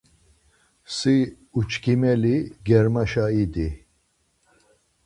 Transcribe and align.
Si 0.95 1.15
uçkimeli 1.59 2.35
germaşa 2.65 3.25
idi. 3.43 3.67